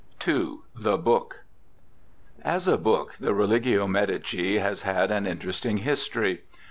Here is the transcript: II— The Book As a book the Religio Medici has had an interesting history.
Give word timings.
II— 0.27 0.61
The 0.87 0.97
Book 0.97 1.41
As 2.41 2.67
a 2.67 2.75
book 2.75 3.13
the 3.19 3.35
Religio 3.35 3.85
Medici 3.85 4.57
has 4.57 4.81
had 4.81 5.11
an 5.11 5.27
interesting 5.27 5.77
history. 5.77 6.41